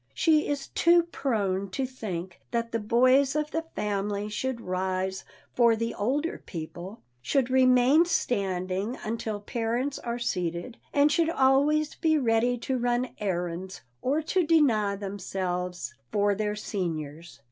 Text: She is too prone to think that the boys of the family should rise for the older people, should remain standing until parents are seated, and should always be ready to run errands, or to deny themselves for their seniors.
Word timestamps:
She 0.15 0.47
is 0.47 0.69
too 0.69 1.03
prone 1.03 1.69
to 1.69 1.85
think 1.85 2.41
that 2.49 2.71
the 2.71 2.79
boys 2.79 3.35
of 3.35 3.51
the 3.51 3.65
family 3.75 4.29
should 4.29 4.59
rise 4.59 5.23
for 5.53 5.75
the 5.75 5.93
older 5.93 6.41
people, 6.43 7.03
should 7.21 7.51
remain 7.51 8.05
standing 8.05 8.97
until 9.03 9.39
parents 9.39 9.99
are 9.99 10.17
seated, 10.17 10.77
and 10.91 11.11
should 11.11 11.29
always 11.29 11.93
be 11.93 12.17
ready 12.17 12.57
to 12.57 12.79
run 12.79 13.09
errands, 13.19 13.81
or 14.01 14.23
to 14.23 14.43
deny 14.43 14.95
themselves 14.95 15.93
for 16.11 16.33
their 16.33 16.55
seniors. 16.55 17.39